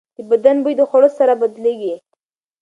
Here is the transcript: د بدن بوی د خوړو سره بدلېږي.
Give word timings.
د 0.17 0.19
بدن 0.29 0.57
بوی 0.63 0.73
د 0.77 0.81
خوړو 0.89 1.09
سره 1.17 1.33
بدلېږي. 1.41 1.95